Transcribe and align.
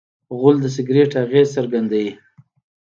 غول 0.39 0.55
د 0.61 0.65
سګرټ 0.75 1.11
اغېز 1.23 1.47
څرګندوي. 1.55 2.11